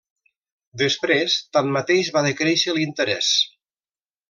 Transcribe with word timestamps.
Després, 0.81 1.35
tanmateix, 1.59 2.11
va 2.17 2.25
decréixer 2.29 2.77
l'interès. 2.79 3.31